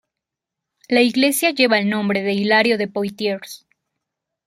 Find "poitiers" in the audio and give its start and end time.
2.87-3.67